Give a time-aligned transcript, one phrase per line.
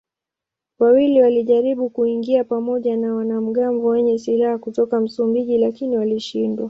[0.79, 6.59] Wawili walijaribu kuingia pamoja na wanamgambo wenye silaha kutoka Msumbiji lakini walishindwa.